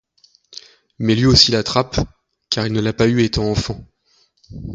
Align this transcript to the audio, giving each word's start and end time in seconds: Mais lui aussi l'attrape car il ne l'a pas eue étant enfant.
Mais 0.97 1.13
lui 1.13 1.27
aussi 1.27 1.51
l'attrape 1.51 1.99
car 2.49 2.65
il 2.65 2.73
ne 2.73 2.79
l'a 2.81 2.91
pas 2.91 3.07
eue 3.07 3.21
étant 3.21 3.51
enfant. 3.51 3.85